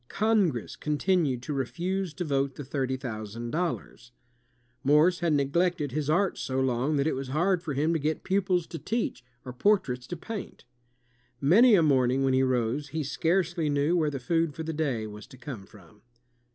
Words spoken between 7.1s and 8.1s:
was hard for him to